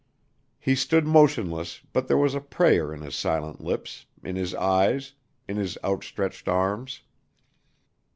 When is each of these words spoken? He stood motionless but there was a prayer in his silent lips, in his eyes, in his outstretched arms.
He 0.59 0.73
stood 0.73 1.05
motionless 1.05 1.81
but 1.93 2.07
there 2.07 2.17
was 2.17 2.33
a 2.33 2.41
prayer 2.41 2.91
in 2.91 3.01
his 3.01 3.13
silent 3.13 3.61
lips, 3.63 4.07
in 4.23 4.35
his 4.35 4.55
eyes, 4.55 5.13
in 5.47 5.57
his 5.57 5.77
outstretched 5.83 6.47
arms. 6.47 7.03